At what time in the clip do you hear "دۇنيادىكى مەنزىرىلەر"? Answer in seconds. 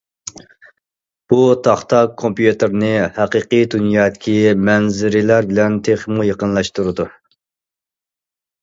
3.75-5.51